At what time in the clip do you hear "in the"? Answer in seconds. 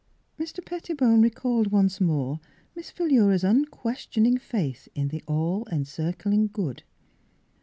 4.95-5.21